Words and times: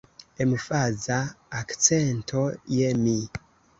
Emfaza 0.43 1.19
akcento 1.59 2.41
je 2.79 2.93
mi. 3.03 3.17